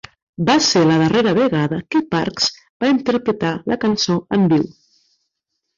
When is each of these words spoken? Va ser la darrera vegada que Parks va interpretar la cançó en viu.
Va 0.45 0.53
ser 0.67 0.79
la 0.91 0.95
darrera 1.01 1.33
vegada 1.39 1.79
que 1.95 2.03
Parks 2.15 2.49
va 2.85 2.91
interpretar 2.97 3.53
la 3.73 3.81
cançó 3.87 4.21
en 4.39 4.53
viu. 4.55 4.71